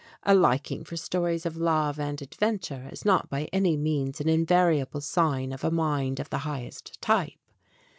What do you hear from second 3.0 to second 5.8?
not by any means an invariable sign of a